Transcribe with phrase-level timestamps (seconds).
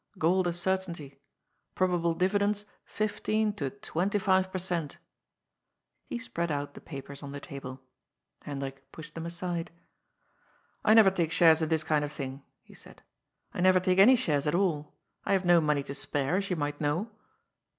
[0.17, 1.19] Gold a certainty.
[1.75, 4.97] Probable dividends fifteen to twenty five per cent."
[6.07, 7.81] He spread out the papers on the table.
[8.41, 9.69] Hendrik pushed them aside."
[10.83, 13.03] I never take shares in this kind of thing," he said."
[13.53, 14.95] I never take any shares at all.
[15.23, 17.11] I have no money to spare, as you might know."